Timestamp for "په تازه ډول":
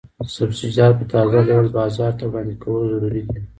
0.97-1.67